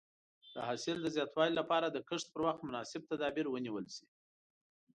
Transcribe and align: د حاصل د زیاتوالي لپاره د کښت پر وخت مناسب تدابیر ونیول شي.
د 0.53 0.55
حاصل 0.67 0.97
د 1.01 1.07
زیاتوالي 1.15 1.53
لپاره 1.59 1.87
د 1.89 1.97
کښت 2.09 2.27
پر 2.31 2.41
وخت 2.47 2.61
مناسب 2.67 3.01
تدابیر 3.11 3.45
ونیول 3.49 3.85
شي. 3.95 4.05